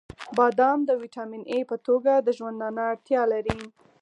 [0.37, 3.59] •بادام د ویټامین ای په توګه د ژوندانه اړتیا لري.